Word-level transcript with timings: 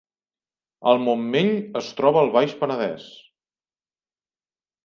El 0.91 1.01
Montmell 1.07 1.51
es 1.81 1.91
troba 1.99 2.23
al 2.23 2.33
Baix 2.39 2.57
Penedès 2.63 3.07